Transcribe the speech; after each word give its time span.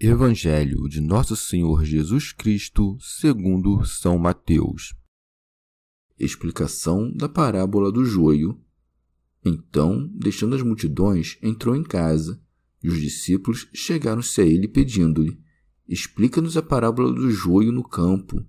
Evangelho 0.00 0.88
de 0.88 1.00
Nosso 1.00 1.36
Senhor 1.36 1.84
Jesus 1.84 2.32
Cristo, 2.32 2.98
segundo 3.00 3.84
São 3.84 4.18
Mateus. 4.18 4.92
Explicação 6.18 7.12
da 7.12 7.28
parábola 7.28 7.92
do 7.92 8.04
joio. 8.04 8.60
Então, 9.44 10.10
deixando 10.12 10.56
as 10.56 10.62
multidões, 10.62 11.38
entrou 11.40 11.76
em 11.76 11.84
casa, 11.84 12.42
e 12.82 12.88
os 12.88 13.00
discípulos 13.00 13.68
chegaram-se 13.72 14.40
a 14.40 14.44
ele 14.44 14.66
pedindo-lhe: 14.66 15.38
Explica-nos 15.88 16.56
a 16.56 16.62
parábola 16.62 17.12
do 17.12 17.30
joio 17.30 17.70
no 17.70 17.84
campo. 17.84 18.44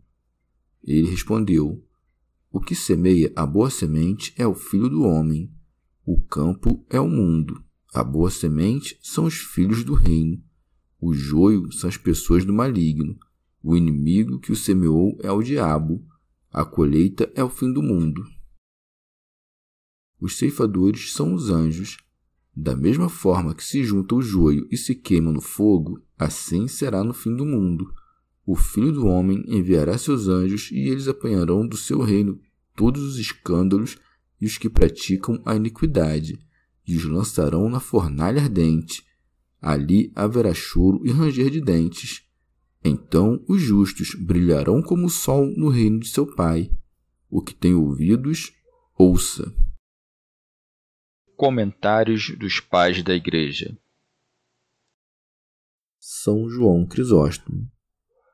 Ele 0.84 1.12
respondeu: 1.12 1.86
O 2.52 2.60
que 2.60 2.74
semeia 2.74 3.32
a 3.36 3.46
boa 3.46 3.70
semente 3.70 4.34
é 4.36 4.48
o 4.48 4.56
filho 4.56 4.90
do 4.90 5.04
homem. 5.04 5.54
O 6.04 6.20
campo 6.20 6.84
é 6.90 7.00
o 7.00 7.08
mundo. 7.08 7.64
A 7.94 8.04
boa 8.04 8.32
semente 8.32 8.98
são 9.00 9.26
os 9.26 9.36
filhos 9.36 9.84
do 9.84 9.94
reino. 9.94 10.44
O 11.00 11.14
joio 11.14 11.72
são 11.72 11.90
as 11.90 11.98
pessoas 11.98 12.46
do 12.46 12.54
maligno. 12.54 13.18
O 13.62 13.76
inimigo 13.76 14.40
que 14.40 14.52
o 14.52 14.56
semeou 14.56 15.18
é 15.22 15.32
o 15.32 15.44
diabo. 15.44 16.06
A 16.52 16.64
colheita 16.64 17.32
é 17.36 17.44
o 17.44 17.50
fim 17.50 17.72
do 17.72 17.82
mundo. 17.82 18.24
Os 20.20 20.38
ceifadores 20.38 21.14
são 21.14 21.34
os 21.34 21.50
anjos. 21.50 21.98
Da 22.56 22.76
mesma 22.76 23.10
forma 23.10 23.54
que 23.54 23.64
se 23.64 23.84
junta 23.84 24.16
o 24.16 24.22
joio 24.22 24.66
e 24.72 24.78
se 24.78 24.96
queima 24.96 25.32
no 25.32 25.42
fogo, 25.42 26.02
assim 26.18 26.68
será 26.68 27.04
no 27.04 27.14
fim 27.14 27.36
do 27.36 27.46
mundo. 27.46 27.94
O 28.46 28.56
Filho 28.56 28.94
do 28.94 29.08
Homem 29.08 29.44
enviará 29.48 29.98
seus 29.98 30.28
anjos 30.28 30.70
e 30.72 30.88
eles 30.88 31.08
apanharão 31.08 31.68
do 31.68 31.76
seu 31.76 32.00
reino 32.00 32.40
todos 32.76 33.04
os 33.04 33.18
escândalos 33.18 33.98
e 34.40 34.46
os 34.46 34.58
que 34.58 34.70
praticam 34.70 35.42
a 35.46 35.56
iniquidade, 35.56 36.40
e 36.88 36.96
os 36.96 37.04
lançarão 37.06 37.70
na 37.70 37.80
fornalha 37.80 38.42
ardente 38.42 39.04
Ali 39.66 40.12
haverá 40.14 40.54
choro 40.54 41.02
e 41.06 41.12
ranger 41.12 41.50
de 41.50 41.60
dentes. 41.60 42.24
Então 42.84 43.44
os 43.48 43.62
justos 43.62 44.14
brilharão 44.14 44.82
como 44.82 45.08
o 45.08 45.10
sol 45.10 45.48
no 45.58 45.70
reino 45.70 46.00
de 46.00 46.08
seu 46.08 46.28
Pai. 46.36 46.70
O 47.30 47.42
que 47.42 47.56
tem 47.56 47.74
ouvidos, 47.74 48.54
ouça. 48.98 49.52
Comentários 51.36 52.30
dos 52.38 52.60
Pais 52.60 53.04
da 53.04 53.16
Igreja 53.16 53.78
São 56.00 56.48
João 56.48 56.86
Crisóstomo 56.86 57.70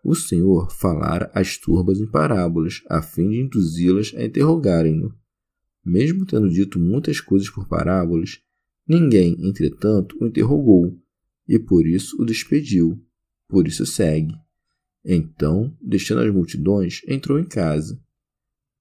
o 0.03 0.15
Senhor 0.15 0.71
falara 0.71 1.29
às 1.33 1.57
turbas 1.57 1.99
em 1.99 2.07
parábolas, 2.07 2.81
a 2.89 3.01
fim 3.01 3.29
de 3.29 3.39
induzi-las 3.39 4.13
a 4.15 4.23
interrogarem-no. 4.23 5.15
Mesmo 5.85 6.25
tendo 6.25 6.49
dito 6.49 6.79
muitas 6.79 7.19
coisas 7.19 7.49
por 7.49 7.67
parábolas, 7.67 8.41
ninguém, 8.87 9.35
entretanto, 9.39 10.17
o 10.19 10.25
interrogou, 10.25 10.97
e 11.51 11.59
por 11.59 11.85
isso 11.85 12.15
o 12.17 12.25
despediu. 12.25 12.97
Por 13.49 13.67
isso 13.67 13.85
segue. 13.85 14.33
Então, 15.03 15.75
deixando 15.81 16.21
as 16.21 16.33
multidões, 16.33 17.01
entrou 17.05 17.37
em 17.37 17.43
casa. 17.43 18.01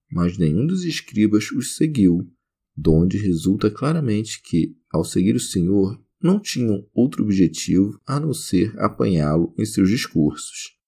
Mas 0.09 0.39
nenhum 0.39 0.65
dos 0.65 0.85
escribas 0.85 1.51
os 1.51 1.75
seguiu, 1.75 2.33
donde 2.77 3.19
resulta 3.19 3.73
claramente 3.73 4.41
que, 4.41 4.77
ao 4.89 5.05
seguir 5.05 5.35
o 5.35 5.41
Senhor, 5.41 6.01
não 6.23 6.39
tinham 6.39 6.89
outro 6.95 7.25
objetivo 7.25 8.01
a 8.07 8.21
não 8.21 8.33
ser 8.33 8.79
apanhá-lo 8.79 9.53
em 9.59 9.65
seus 9.65 9.89
discursos. 9.89 10.79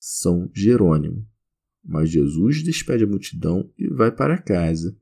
São 0.00 0.50
Jerônimo. 0.54 1.28
Mas 1.84 2.08
Jesus 2.08 2.62
despede 2.62 3.04
a 3.04 3.06
multidão 3.06 3.70
e 3.76 3.86
vai 3.88 4.10
para 4.10 4.40
casa, 4.40 4.96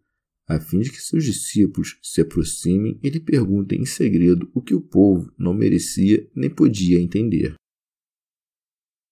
a 0.51 0.59
fim 0.59 0.81
de 0.81 0.91
que 0.91 1.01
seus 1.01 1.25
discípulos 1.25 1.97
se 2.03 2.21
aproximem 2.21 2.99
e 3.05 3.09
lhe 3.09 3.21
perguntem 3.21 3.83
em 3.83 3.87
segredo 3.87 4.51
o 4.53 4.61
que 4.61 4.75
o 4.75 4.81
povo 4.81 5.33
não 5.39 5.55
merecia 5.55 6.29
nem 6.35 6.51
podia 6.51 7.01
entender. 7.01 7.55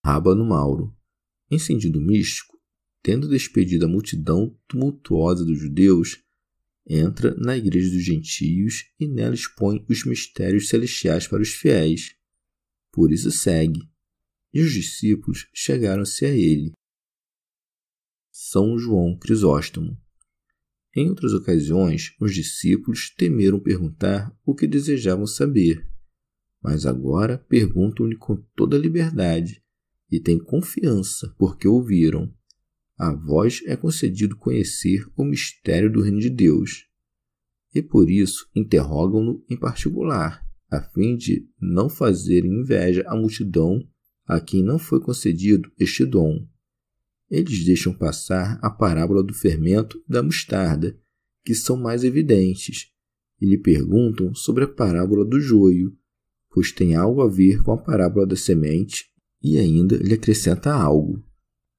Rábano 0.05 0.45
Mauro. 0.45 0.93
Em 1.49 1.57
sentido 1.57 2.01
místico, 2.01 2.59
tendo 3.01 3.29
despedido 3.29 3.85
a 3.85 3.89
multidão 3.89 4.59
tumultuosa 4.67 5.45
dos 5.45 5.61
judeus, 5.61 6.21
entra 6.85 7.33
na 7.37 7.57
igreja 7.57 7.89
dos 7.89 8.03
gentios 8.03 8.91
e 8.99 9.07
nela 9.07 9.35
expõe 9.37 9.87
os 9.89 10.05
mistérios 10.05 10.69
celestiais 10.69 11.29
para 11.29 11.41
os 11.41 11.51
fiéis. 11.51 12.17
Por 12.91 13.13
isso 13.13 13.31
segue. 13.31 13.89
E 14.53 14.61
os 14.61 14.73
discípulos 14.73 15.49
chegaram-se 15.55 16.25
a 16.25 16.31
ele. 16.31 16.73
São 18.33 18.77
João 18.77 19.17
Crisóstomo. 19.17 19.97
Em 20.97 21.09
outras 21.09 21.33
ocasiões, 21.33 22.15
os 22.21 22.35
discípulos 22.35 23.11
temeram 23.17 23.61
perguntar 23.61 24.35
o 24.45 24.55
que 24.55 24.67
desejavam 24.67 25.27
saber, 25.27 25.87
mas 26.63 26.87
agora 26.87 27.39
perguntam-lhe 27.39 28.17
com 28.17 28.37
toda 28.57 28.79
liberdade 28.79 29.63
e 30.11 30.19
têm 30.19 30.39
confiança 30.39 31.35
porque 31.39 31.69
ouviram. 31.69 32.33
A 32.97 33.15
vós 33.15 33.63
é 33.67 33.77
concedido 33.77 34.37
conhecer 34.37 35.07
o 35.17 35.25
mistério 35.25 35.93
do 35.93 36.03
reino 36.03 36.19
de 36.19 36.31
Deus. 36.31 36.87
E 37.73 37.81
por 37.81 38.11
isso 38.11 38.49
interrogam-no 38.57 39.45
em 39.49 39.57
particular, 39.57 40.43
a 40.71 40.83
fim 40.83 41.17
de 41.17 41.47
não 41.61 41.89
fazerem 41.89 42.61
inveja 42.61 43.05
à 43.07 43.15
multidão 43.15 43.87
a 44.27 44.41
quem 44.41 44.63
não 44.65 44.79
foi 44.79 45.01
concedido 45.01 45.71
este 45.79 46.05
dom 46.05 46.47
eles 47.31 47.65
deixam 47.65 47.93
passar 47.93 48.59
a 48.63 48.71
parábola 48.71 49.23
do 49.23 49.35
fermento 49.35 50.03
e 50.09 50.13
da 50.13 50.23
mostarda, 50.23 50.99
que 51.45 51.55
são 51.55 51.77
mais 51.77 52.05
evidentes, 52.05 52.91
e 53.41 53.47
lhe 53.47 53.59
perguntam 53.59 54.35
sobre 54.35 54.65
a 54.65 54.69
parábola 54.69 55.25
do 55.25 55.41
joio, 55.41 55.97
pois 56.51 56.73
tem 56.73 56.95
algo 56.95 57.21
a 57.23 57.29
ver 57.29 57.63
com 57.63 57.73
a 57.73 57.79
parábola 57.79 58.27
da 58.27 58.37
semente 58.37 59.07
e 59.43 59.59
ainda 59.59 59.97
lhe 59.97 60.15
acrescenta 60.15 60.73
algo. 60.73 61.23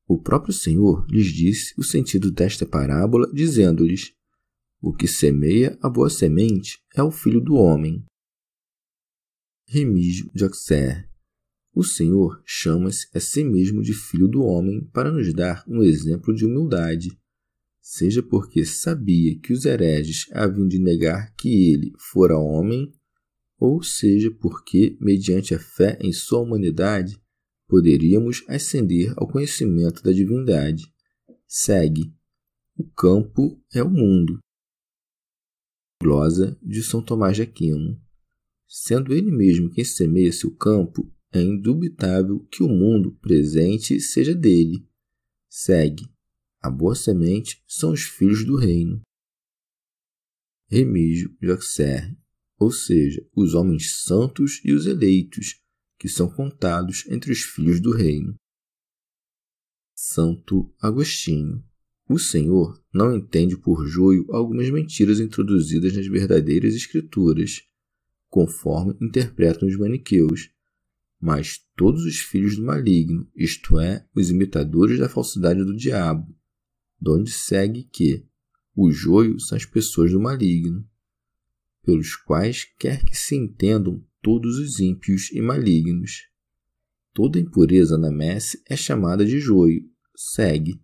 O 0.08 0.18
próprio 0.18 0.54
Senhor 0.54 1.06
lhes 1.10 1.28
disse 1.28 1.74
o 1.78 1.84
sentido 1.84 2.32
desta 2.32 2.66
parábola, 2.66 3.30
dizendo-lhes: 3.34 4.14
O 4.82 4.94
que 4.94 5.08
semeia 5.08 5.78
a 5.82 5.90
boa 5.90 6.10
semente 6.10 6.80
é 6.96 7.04
o 7.04 7.12
filho 7.12 7.42
do 7.42 7.56
homem. 7.56 8.04
Remígio 9.68 10.32
de 10.34 10.44
Auxerre 10.44 11.09
o 11.80 11.84
Senhor 11.84 12.42
chama-se 12.46 13.08
a 13.14 13.22
si 13.22 13.42
mesmo 13.42 13.82
de 13.82 13.94
Filho 13.94 14.28
do 14.28 14.44
Homem 14.44 14.84
para 14.92 15.12
nos 15.12 15.34
dar 15.34 15.64
um 15.66 15.82
exemplo 15.82 16.36
de 16.36 16.46
humildade, 16.46 17.18
seja 17.82 18.22
porque 18.22 18.66
sabia 18.66 19.40
que 19.40 19.54
os 19.54 19.64
hereges 19.64 20.26
haviam 20.34 20.68
de 20.68 20.78
negar 20.78 21.34
que 21.36 21.72
ele 21.72 21.94
fora 21.98 22.38
homem, 22.38 22.92
ou 23.58 23.82
seja 23.82 24.30
porque, 24.30 24.98
mediante 25.00 25.56
a 25.56 25.60
fé 25.60 25.98
em 26.02 26.12
sua 26.12 26.40
humanidade, 26.40 27.18
poderíamos 27.66 28.44
ascender 28.48 29.14
ao 29.16 29.28
conhecimento 29.28 30.04
da 30.04 30.12
divindade. 30.12 30.84
Segue. 31.48 32.14
O 32.78 32.84
campo 32.92 33.58
é 33.74 33.82
o 33.82 33.90
mundo. 33.90 34.40
Glosa 36.02 36.58
de 36.62 36.84
São 36.84 37.02
Tomás 37.02 37.38
de 37.38 37.44
Aquino. 37.44 38.02
Sendo 38.68 39.14
ele 39.14 39.32
mesmo 39.32 39.70
quem 39.70 39.84
semeia 39.84 40.32
seu 40.32 40.56
campo, 40.56 41.12
é 41.32 41.42
indubitável 41.42 42.40
que 42.52 42.64
o 42.64 42.68
mundo 42.68 43.12
presente 43.22 44.00
seja 44.00 44.34
dele. 44.34 44.88
Segue. 45.50 46.10
A 46.62 46.70
boa 46.70 46.96
semente 46.96 47.64
são 47.68 47.94
os 47.94 48.02
filhos 48.02 48.46
do 48.46 48.58
reino. 48.58 49.02
Remígio 50.68 51.36
Auxerre, 51.50 52.18
ou 52.60 52.72
seja, 52.72 53.26
os 53.36 53.54
homens 53.54 54.04
santos 54.04 54.62
e 54.64 54.74
os 54.74 54.86
eleitos, 54.86 55.60
que 55.98 56.10
são 56.10 56.30
contados 56.30 57.06
entre 57.08 57.32
os 57.32 57.40
filhos 57.42 57.80
do 57.80 57.96
reino. 57.96 58.36
Santo 59.96 60.74
Agostinho. 60.82 61.64
O 62.08 62.18
Senhor 62.18 62.82
não 62.94 63.16
entende 63.16 63.58
por 63.58 63.86
joio 63.86 64.26
algumas 64.32 64.70
mentiras 64.70 65.20
introduzidas 65.20 65.96
nas 65.96 66.08
verdadeiras 66.08 66.74
Escrituras, 66.74 67.62
conforme 68.30 68.98
interpretam 69.00 69.68
os 69.68 69.78
maniqueus, 69.78 70.50
mas 71.20 71.60
todos 71.76 72.06
os 72.06 72.20
filhos 72.20 72.56
do 72.56 72.64
maligno, 72.64 73.30
isto 73.36 73.80
é, 73.80 74.08
os 74.16 74.30
imitadores 74.30 75.00
da 75.00 75.10
falsidade 75.10 75.64
do 75.64 75.76
diabo, 75.76 76.34
donde 77.00 77.30
segue 77.32 77.84
que 77.84 78.26
o 78.76 78.92
joio 78.92 79.40
são 79.40 79.58
as 79.58 79.66
pessoas 79.66 80.12
do 80.12 80.20
maligno, 80.20 80.88
pelos 81.84 82.16
quais 82.16 82.66
quer 82.78 83.04
que 83.04 83.18
se 83.18 83.36
entendam 83.36 84.04
todos 84.22 84.58
os 84.58 84.80
ímpios 84.80 85.32
e 85.32 85.42
malignos. 85.42 86.30
Toda 87.14 87.40
impureza 87.40 87.98
na 87.98 88.12
messe 88.12 88.62
é 88.66 88.76
chamada 88.76 89.26
de 89.26 89.40
joio, 89.40 89.90
segue. 90.16 90.82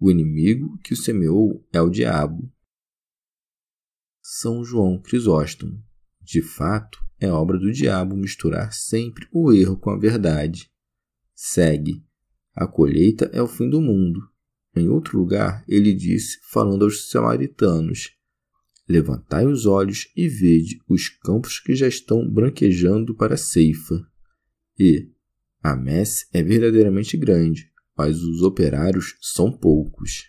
O 0.00 0.10
inimigo 0.10 0.78
que 0.78 0.92
o 0.92 0.96
semeou 0.96 1.66
é 1.72 1.80
o 1.80 1.90
diabo. 1.90 2.50
São 4.22 4.64
João 4.64 5.00
Crisóstomo. 5.00 5.82
De 6.24 6.40
fato, 6.40 6.98
é 7.20 7.30
obra 7.30 7.58
do 7.58 7.70
diabo 7.70 8.16
misturar 8.16 8.72
sempre 8.72 9.28
o 9.30 9.52
erro 9.52 9.76
com 9.76 9.90
a 9.90 9.98
verdade. 9.98 10.70
Segue. 11.34 12.02
A 12.54 12.66
colheita 12.66 13.30
é 13.32 13.42
o 13.42 13.46
fim 13.46 13.68
do 13.68 13.80
mundo. 13.80 14.20
Em 14.74 14.88
outro 14.88 15.18
lugar, 15.18 15.62
ele 15.68 15.92
disse, 15.92 16.38
falando 16.50 16.84
aos 16.84 17.10
samaritanos: 17.10 18.10
Levantai 18.88 19.46
os 19.46 19.66
olhos 19.66 20.10
e 20.16 20.28
vede 20.28 20.80
os 20.88 21.08
campos 21.08 21.60
que 21.60 21.74
já 21.74 21.86
estão 21.86 22.28
branquejando 22.28 23.14
para 23.14 23.34
a 23.34 23.38
ceifa. 23.38 23.94
E 24.78 25.10
a 25.62 25.76
messe 25.76 26.26
é 26.32 26.42
verdadeiramente 26.42 27.16
grande, 27.16 27.70
mas 27.96 28.22
os 28.22 28.42
operários 28.42 29.16
são 29.20 29.52
poucos. 29.52 30.24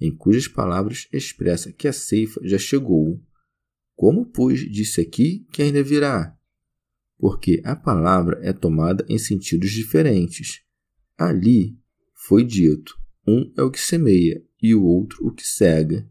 Em 0.00 0.14
cujas 0.14 0.46
palavras 0.46 1.08
expressa 1.12 1.72
que 1.72 1.88
a 1.88 1.92
ceifa 1.92 2.40
já 2.44 2.58
chegou. 2.58 3.20
Como, 3.98 4.24
pois, 4.24 4.60
disse 4.60 5.00
aqui 5.00 5.44
que 5.52 5.60
ainda 5.60 5.82
virá? 5.82 6.32
Porque 7.18 7.60
a 7.64 7.74
palavra 7.74 8.38
é 8.44 8.52
tomada 8.52 9.04
em 9.08 9.18
sentidos 9.18 9.72
diferentes. 9.72 10.60
Ali 11.18 11.76
foi 12.14 12.44
dito: 12.44 12.96
um 13.26 13.52
é 13.56 13.62
o 13.62 13.72
que 13.72 13.80
semeia 13.80 14.40
e 14.62 14.72
o 14.72 14.84
outro 14.84 15.26
o 15.26 15.32
que 15.32 15.44
cega. 15.44 16.08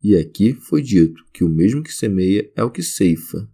E 0.00 0.14
aqui 0.14 0.54
foi 0.54 0.80
dito 0.80 1.24
que 1.32 1.42
o 1.42 1.48
mesmo 1.48 1.82
que 1.82 1.92
semeia 1.92 2.52
é 2.54 2.62
o 2.62 2.70
que 2.70 2.84
ceifa. 2.84 3.50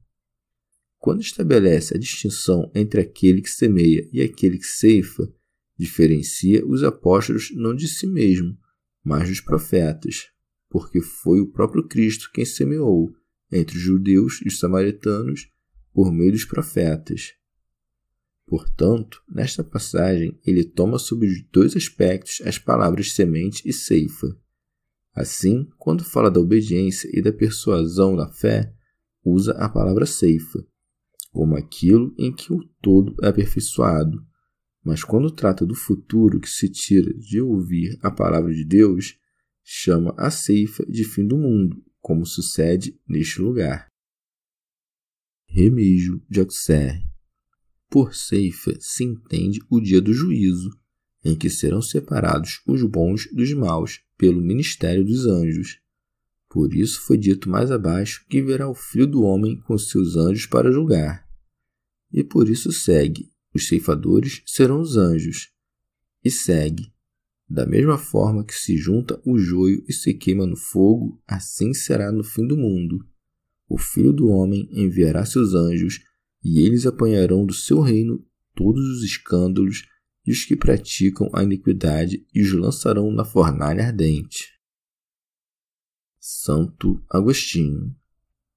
Quando 0.98 1.22
estabelece 1.22 1.96
a 1.96 1.98
distinção 1.98 2.70
entre 2.74 3.00
aquele 3.00 3.40
que 3.40 3.50
semeia 3.50 4.06
e 4.12 4.20
aquele 4.20 4.58
que 4.58 4.66
ceifa, 4.66 5.26
diferencia 5.74 6.66
os 6.66 6.82
apóstolos 6.82 7.50
não 7.54 7.74
de 7.74 7.88
si 7.88 8.06
mesmo, 8.06 8.58
mas 9.02 9.30
dos 9.30 9.40
profetas, 9.40 10.26
porque 10.68 11.00
foi 11.00 11.40
o 11.40 11.50
próprio 11.50 11.88
Cristo 11.88 12.30
quem 12.30 12.44
semeou 12.44 13.10
entre 13.54 13.76
os 13.76 13.82
judeus 13.82 14.40
e 14.44 14.48
os 14.48 14.58
samaritanos 14.58 15.48
por 15.92 16.12
meio 16.12 16.32
dos 16.32 16.44
profetas. 16.44 17.34
Portanto, 18.46 19.22
nesta 19.28 19.62
passagem, 19.64 20.38
ele 20.44 20.64
toma 20.64 20.98
sobre 20.98 21.28
os 21.28 21.42
dois 21.50 21.76
aspectos 21.76 22.42
as 22.44 22.58
palavras 22.58 23.12
semente 23.12 23.62
e 23.64 23.72
ceifa. 23.72 24.36
Assim, 25.14 25.68
quando 25.78 26.04
fala 26.04 26.30
da 26.30 26.40
obediência 26.40 27.08
e 27.12 27.22
da 27.22 27.32
persuasão 27.32 28.16
da 28.16 28.28
fé, 28.28 28.74
usa 29.24 29.52
a 29.52 29.68
palavra 29.68 30.04
ceifa, 30.04 30.66
como 31.30 31.56
aquilo 31.56 32.12
em 32.18 32.34
que 32.34 32.52
o 32.52 32.62
todo 32.82 33.14
é 33.22 33.28
aperfeiçoado. 33.28 34.20
Mas 34.84 35.02
quando 35.02 35.30
trata 35.30 35.64
do 35.64 35.74
futuro 35.74 36.40
que 36.40 36.50
se 36.50 36.68
tira 36.68 37.14
de 37.14 37.40
ouvir 37.40 37.96
a 38.02 38.10
palavra 38.10 38.52
de 38.52 38.64
Deus, 38.64 39.16
chama 39.62 40.12
a 40.18 40.30
ceifa 40.30 40.84
de 40.84 41.04
fim 41.04 41.26
do 41.26 41.38
mundo, 41.38 41.82
como 42.04 42.26
sucede 42.26 43.00
neste 43.08 43.40
lugar. 43.40 43.86
Remígio 45.48 46.22
de 46.28 46.38
Auxerre 46.38 47.02
Por 47.88 48.14
ceifa 48.14 48.76
se 48.78 49.04
entende 49.04 49.58
o 49.70 49.80
dia 49.80 50.02
do 50.02 50.12
juízo, 50.12 50.68
em 51.24 51.34
que 51.34 51.48
serão 51.48 51.80
separados 51.80 52.60
os 52.66 52.82
bons 52.82 53.26
dos 53.32 53.54
maus 53.54 54.02
pelo 54.18 54.42
ministério 54.42 55.02
dos 55.02 55.24
anjos. 55.24 55.80
Por 56.50 56.74
isso 56.74 57.00
foi 57.00 57.16
dito 57.16 57.48
mais 57.48 57.70
abaixo 57.70 58.26
que 58.28 58.42
verá 58.42 58.68
o 58.68 58.74
Filho 58.74 59.06
do 59.06 59.22
Homem 59.22 59.58
com 59.62 59.78
seus 59.78 60.14
anjos 60.14 60.44
para 60.44 60.70
julgar. 60.70 61.26
E 62.12 62.22
por 62.22 62.50
isso 62.50 62.70
segue: 62.70 63.32
os 63.54 63.66
ceifadores 63.66 64.42
serão 64.44 64.78
os 64.78 64.98
anjos. 64.98 65.50
E 66.22 66.30
segue: 66.30 66.92
da 67.54 67.64
mesma 67.64 67.96
forma 67.96 68.44
que 68.44 68.52
se 68.52 68.76
junta 68.76 69.22
o 69.24 69.38
joio 69.38 69.84
e 69.88 69.92
se 69.92 70.12
queima 70.12 70.44
no 70.44 70.56
fogo, 70.56 71.22
assim 71.24 71.72
será 71.72 72.10
no 72.10 72.24
fim 72.24 72.44
do 72.44 72.56
mundo. 72.56 73.06
O 73.68 73.78
Filho 73.78 74.12
do 74.12 74.26
Homem 74.26 74.68
enviará 74.72 75.24
seus 75.24 75.54
anjos, 75.54 76.00
e 76.42 76.60
eles 76.66 76.84
apanharão 76.84 77.46
do 77.46 77.54
seu 77.54 77.80
reino 77.80 78.26
todos 78.56 78.84
os 78.96 79.04
escândalos 79.04 79.84
e 80.26 80.32
os 80.32 80.44
que 80.44 80.56
praticam 80.56 81.30
a 81.32 81.44
iniquidade 81.44 82.26
e 82.34 82.42
os 82.42 82.52
lançarão 82.52 83.12
na 83.12 83.24
fornalha 83.24 83.86
ardente. 83.86 84.52
Santo 86.18 87.00
Agostinho. 87.08 87.94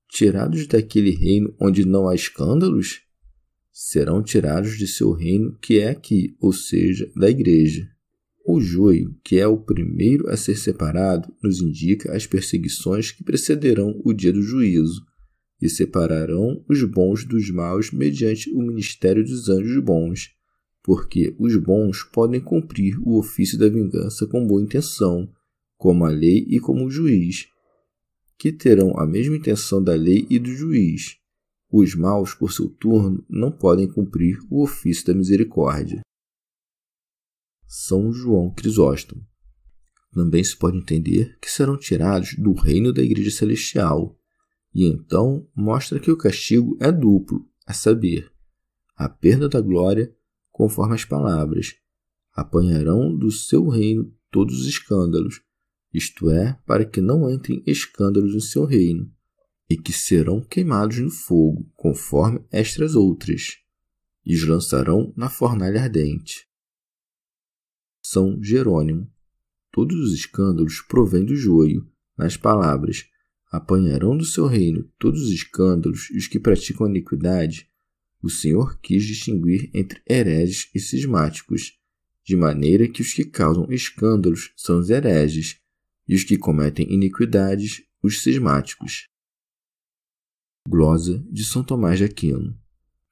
Tirados 0.09 0.65
daquele 0.65 1.11
reino 1.11 1.55
onde 1.61 1.85
não 1.85 2.09
há 2.09 2.15
escândalos? 2.15 3.01
Serão 3.71 4.23
tirados 4.23 4.75
de 4.75 4.87
seu 4.87 5.11
reino 5.11 5.55
que 5.59 5.77
é 5.77 5.89
aqui, 5.89 6.35
ou 6.39 6.51
seja, 6.51 7.11
da 7.15 7.29
igreja. 7.29 7.87
O 8.49 8.61
joio, 8.61 9.13
que 9.25 9.37
é 9.37 9.45
o 9.45 9.57
primeiro 9.57 10.29
a 10.29 10.37
ser 10.37 10.55
separado, 10.55 11.27
nos 11.43 11.59
indica 11.59 12.15
as 12.15 12.25
perseguições 12.25 13.11
que 13.11 13.21
precederão 13.21 14.01
o 14.05 14.13
dia 14.13 14.31
do 14.31 14.41
juízo, 14.41 15.05
e 15.61 15.67
separarão 15.67 16.63
os 16.69 16.81
bons 16.85 17.25
dos 17.25 17.51
maus 17.51 17.91
mediante 17.91 18.49
o 18.51 18.61
ministério 18.61 19.21
dos 19.21 19.49
anjos 19.49 19.83
bons, 19.83 20.29
porque 20.81 21.35
os 21.37 21.57
bons 21.57 22.03
podem 22.03 22.39
cumprir 22.39 22.97
o 23.01 23.17
ofício 23.17 23.59
da 23.59 23.67
vingança 23.67 24.25
com 24.25 24.47
boa 24.47 24.61
intenção, 24.61 25.29
como 25.75 26.05
a 26.05 26.09
lei 26.09 26.45
e 26.47 26.57
como 26.57 26.85
o 26.85 26.89
juiz, 26.89 27.47
que 28.39 28.53
terão 28.53 28.97
a 28.97 29.05
mesma 29.05 29.35
intenção 29.35 29.83
da 29.83 29.93
lei 29.93 30.25
e 30.29 30.39
do 30.39 30.55
juiz. 30.55 31.17
Os 31.69 31.93
maus, 31.95 32.33
por 32.33 32.53
seu 32.53 32.69
turno, 32.69 33.21
não 33.29 33.51
podem 33.51 33.89
cumprir 33.89 34.39
o 34.49 34.63
ofício 34.63 35.05
da 35.05 35.13
misericórdia. 35.13 36.06
São 37.67 38.13
João 38.13 38.49
Crisóstomo. 38.49 39.25
Também 40.13 40.43
se 40.43 40.55
pode 40.57 40.77
entender 40.77 41.37
que 41.41 41.51
serão 41.51 41.77
tirados 41.77 42.35
do 42.35 42.53
reino 42.53 42.93
da 42.93 43.01
Igreja 43.01 43.29
Celestial, 43.29 44.17
e 44.73 44.85
então 44.85 45.47
mostra 45.55 45.99
que 45.99 46.09
o 46.09 46.17
castigo 46.17 46.77
é 46.79 46.91
duplo, 46.91 47.45
a 47.65 47.73
saber, 47.73 48.31
a 48.95 49.09
perda 49.09 49.49
da 49.49 49.59
glória 49.59 50.15
conforme 50.51 50.95
as 50.95 51.05
palavras: 51.05 51.75
apanharão 52.33 53.15
do 53.15 53.29
seu 53.29 53.67
reino 53.67 54.11
todos 54.31 54.61
os 54.61 54.67
escândalos, 54.67 55.41
isto 55.93 56.29
é, 56.29 56.57
para 56.65 56.85
que 56.85 57.01
não 57.01 57.29
entrem 57.29 57.61
escândalos 57.67 58.33
no 58.33 58.41
seu 58.41 58.65
reino, 58.65 59.11
e 59.69 59.75
que 59.75 59.91
serão 59.91 60.41
queimados 60.41 60.99
no 60.99 61.11
fogo, 61.11 61.69
conforme 61.75 62.43
estas 62.51 62.95
outras, 62.95 63.57
e 64.25 64.33
os 64.35 64.43
lançarão 64.47 65.13
na 65.15 65.29
fornalha 65.29 65.83
ardente. 65.83 66.46
São 68.09 68.41
Jerônimo. 68.41 69.11
Todos 69.69 69.97
os 69.97 70.13
escândalos 70.13 70.79
provêm 70.79 71.25
do 71.25 71.35
joio, 71.35 71.85
nas 72.17 72.37
palavras: 72.37 73.05
apanharão 73.51 74.17
do 74.17 74.23
seu 74.23 74.45
reino 74.45 74.89
todos 74.97 75.23
os 75.23 75.31
escândalos 75.31 76.09
e 76.11 76.17
os 76.17 76.25
que 76.25 76.39
praticam 76.39 76.87
iniquidade, 76.87 77.69
o 78.23 78.29
Senhor 78.29 78.79
quis 78.79 79.03
distinguir 79.03 79.69
entre 79.73 80.01
hereges 80.09 80.69
e 80.73 80.79
cismáticos, 80.79 81.77
de 82.23 82.37
maneira 82.37 82.87
que 82.87 83.01
os 83.01 83.13
que 83.13 83.25
causam 83.25 83.69
escândalos 83.69 84.53
são 84.55 84.79
os 84.79 84.89
hereges, 84.89 85.59
e 86.07 86.15
os 86.15 86.23
que 86.23 86.37
cometem 86.37 86.89
iniquidades, 86.89 87.83
os 88.01 88.23
cismáticos. 88.23 89.09
Glosa 90.65 91.21
de 91.29 91.43
São 91.43 91.61
Tomás 91.61 91.97
de 91.97 92.05
Aquino. 92.05 92.57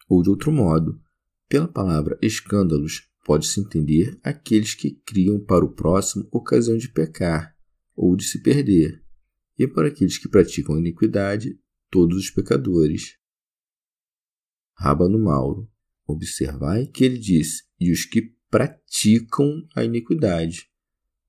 Ou 0.07 0.23
de 0.23 0.29
outro 0.29 0.53
modo, 0.53 1.01
pela 1.49 1.67
palavra 1.67 2.17
escândalos 2.21 3.13
pode-se 3.25 3.59
entender 3.59 4.19
aqueles 4.23 4.75
que 4.75 5.01
criam 5.03 5.43
para 5.43 5.65
o 5.65 5.73
próximo 5.73 6.27
ocasião 6.31 6.77
de 6.77 6.87
pecar 6.87 7.57
ou 7.95 8.15
de 8.15 8.23
se 8.23 8.39
perder, 8.39 9.03
e 9.57 9.67
para 9.67 9.87
aqueles 9.87 10.19
que 10.19 10.29
praticam 10.29 10.77
iniquidade, 10.77 11.59
todos 11.89 12.17
os 12.17 12.29
pecadores. 12.29 13.17
Rábano 14.77 15.17
Mauro. 15.17 15.67
Observai 16.07 16.85
que 16.85 17.03
ele 17.03 17.17
diz: 17.17 17.63
e 17.79 17.91
os 17.91 18.05
que 18.05 18.35
praticam 18.47 19.65
a 19.75 19.83
iniquidade, 19.83 20.69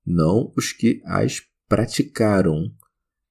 não 0.05 0.53
os 0.55 0.71
que 0.71 1.01
as 1.03 1.41
praticaram, 1.67 2.71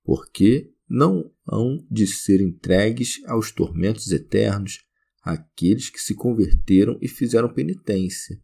porque 0.02 0.75
não 0.88 1.32
hão 1.46 1.87
de 1.88 2.04
ser 2.04 2.40
entregues 2.40 3.23
aos 3.26 3.52
tormentos 3.52 4.11
eternos 4.11 4.85
aqueles 5.23 5.88
que 5.88 6.00
se 6.00 6.14
converteram 6.16 6.99
e 7.00 7.06
fizeram 7.06 7.52
penitência, 7.52 8.40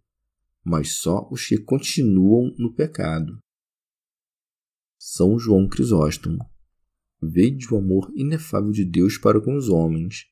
mas 0.65 0.97
só 0.99 1.29
os 1.31 1.47
que 1.47 1.59
continuam 1.59 2.55
no 2.59 2.73
pecado. 2.73 3.39
São 4.99 5.39
João 5.39 5.69
Crisóstomo. 5.69 6.39
Vede 7.21 7.73
o 7.73 7.77
amor 7.77 8.13
inefável 8.15 8.71
de 8.71 8.85
Deus 8.85 9.19
para 9.19 9.41
com 9.41 9.57
os 9.57 9.69
homens. 9.69 10.27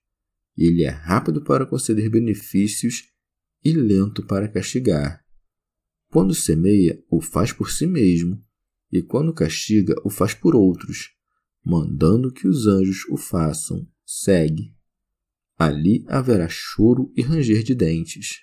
Ele 0.56 0.84
é 0.84 0.88
rápido 0.88 1.42
para 1.42 1.66
conceder 1.66 2.08
benefícios 2.08 3.08
e 3.64 3.72
lento 3.72 4.24
para 4.26 4.48
castigar. 4.48 5.24
Quando 6.08 6.34
semeia, 6.34 7.02
o 7.08 7.20
faz 7.20 7.52
por 7.52 7.70
si 7.70 7.86
mesmo, 7.86 8.44
e 8.92 9.02
quando 9.02 9.32
castiga, 9.32 9.94
o 10.04 10.10
faz 10.10 10.34
por 10.34 10.56
outros, 10.56 11.10
mandando 11.64 12.32
que 12.32 12.48
os 12.48 12.66
anjos 12.66 13.04
o 13.08 13.16
façam. 13.16 13.86
Segue. 14.04 14.74
Ali 15.56 16.04
haverá 16.08 16.48
choro 16.48 17.12
e 17.16 17.22
ranger 17.22 17.62
de 17.62 17.74
dentes. 17.74 18.40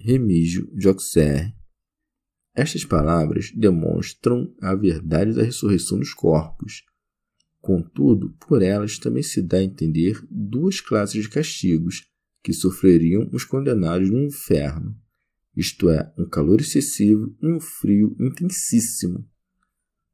Remígio 0.00 0.70
de 0.74 0.88
Auxerre. 0.88 1.54
Estas 2.54 2.84
palavras 2.84 3.52
demonstram 3.54 4.52
a 4.60 4.74
verdade 4.74 5.34
da 5.34 5.42
ressurreição 5.42 5.98
dos 5.98 6.14
corpos. 6.14 6.82
Contudo, 7.60 8.34
por 8.46 8.62
elas 8.62 8.98
também 8.98 9.22
se 9.22 9.42
dá 9.42 9.58
a 9.58 9.62
entender 9.62 10.20
duas 10.30 10.80
classes 10.80 11.22
de 11.22 11.28
castigos 11.28 12.06
que 12.42 12.52
sofreriam 12.52 13.28
os 13.32 13.44
condenados 13.44 14.10
no 14.10 14.22
inferno, 14.22 14.96
isto 15.54 15.90
é, 15.90 16.12
um 16.18 16.26
calor 16.26 16.60
excessivo 16.60 17.36
e 17.42 17.46
um 17.46 17.60
frio 17.60 18.16
intensíssimo. 18.18 19.28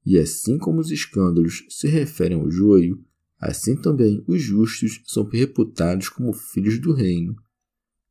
E 0.05 0.19
assim 0.19 0.59
como 0.59 0.81
os 0.81 0.90
escândalos 0.90 1.64
se 1.69 1.87
referem 1.87 2.38
ao 2.38 2.50
joio, 2.50 3.07
Assim 3.38 3.76
também 3.76 4.25
os 4.26 4.40
justos 4.40 5.02
são 5.05 5.28
reputados 5.28 6.09
como 6.09 6.33
filhos 6.33 6.78
do 6.78 6.93
reino. 6.93 7.37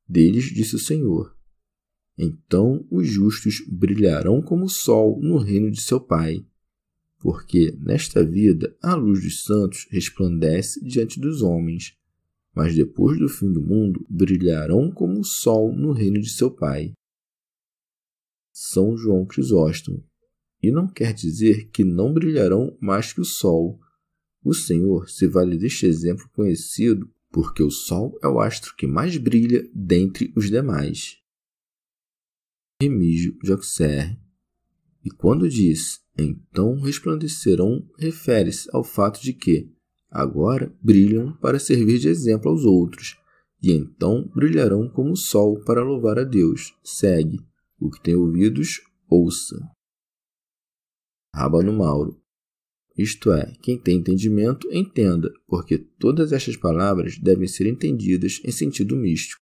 Deles 0.07 0.45
disse 0.45 0.75
o 0.75 0.79
Senhor: 0.79 1.34
Então 2.17 2.85
os 2.89 3.07
justos 3.07 3.61
brilharão 3.67 4.41
como 4.41 4.65
o 4.65 4.69
sol 4.69 5.19
no 5.21 5.37
reino 5.37 5.69
de 5.69 5.81
seu 5.81 5.99
Pai. 5.99 6.45
Porque 7.19 7.75
nesta 7.79 8.23
vida 8.23 8.75
a 8.81 8.95
luz 8.95 9.21
dos 9.21 9.43
santos 9.43 9.87
resplandece 9.89 10.83
diante 10.83 11.19
dos 11.19 11.41
homens, 11.41 11.97
mas 12.53 12.75
depois 12.75 13.19
do 13.19 13.27
fim 13.27 13.51
do 13.51 13.61
mundo 13.61 14.05
brilharão 14.09 14.91
como 14.91 15.19
o 15.19 15.23
sol 15.23 15.75
no 15.75 15.91
reino 15.91 16.21
de 16.21 16.29
seu 16.29 16.51
Pai. 16.51 16.93
São 18.53 18.95
João 18.95 19.25
Crisóstomo. 19.25 20.03
E 20.61 20.71
não 20.71 20.87
quer 20.87 21.13
dizer 21.13 21.69
que 21.69 21.83
não 21.83 22.13
brilharão 22.13 22.77
mais 22.79 23.11
que 23.11 23.21
o 23.21 23.25
sol 23.25 23.79
o 24.45 24.53
Senhor 24.53 25.09
se 25.09 25.25
vale 25.25 25.57
deste 25.57 25.87
exemplo 25.87 26.29
conhecido 26.31 27.11
porque 27.31 27.63
o 27.63 27.71
Sol 27.71 28.15
é 28.23 28.27
o 28.27 28.39
astro 28.39 28.75
que 28.77 28.85
mais 28.85 29.17
brilha 29.17 29.67
dentre 29.73 30.31
os 30.35 30.51
demais. 30.51 31.17
Remígio 32.81 33.37
de. 33.41 34.19
E 35.03 35.09
quando 35.09 35.47
diz, 35.47 36.01
então 36.17 36.79
resplandecerão, 36.81 37.87
refere-se 37.97 38.67
ao 38.73 38.83
fato 38.83 39.21
de 39.21 39.33
que, 39.33 39.71
agora, 40.09 40.75
brilham 40.81 41.31
para 41.37 41.59
servir 41.59 41.99
de 41.99 42.09
exemplo 42.09 42.51
aos 42.51 42.65
outros, 42.65 43.17
e 43.61 43.71
então 43.71 44.29
brilharão 44.35 44.89
como 44.89 45.13
o 45.13 45.17
sol 45.17 45.63
para 45.63 45.83
louvar 45.83 46.19
a 46.19 46.23
Deus. 46.23 46.73
Segue. 46.83 47.39
O 47.79 47.89
que 47.89 48.01
tem 48.01 48.15
ouvidos, 48.15 48.81
ouça. 49.09 49.57
Rábano 51.33 51.71
Mauro. 51.71 52.21
Isto 52.97 53.31
é, 53.31 53.53
quem 53.61 53.77
tem 53.77 53.97
entendimento, 53.97 54.69
entenda, 54.71 55.31
porque 55.47 55.77
todas 55.77 56.31
estas 56.31 56.55
palavras 56.55 57.17
devem 57.19 57.47
ser 57.47 57.67
entendidas 57.67 58.41
em 58.43 58.51
sentido 58.51 58.95
místico. 58.95 59.44